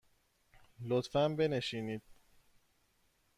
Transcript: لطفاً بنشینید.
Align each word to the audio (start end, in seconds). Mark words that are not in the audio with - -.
لطفاً 0.79 1.27
بنشینید. 1.29 2.01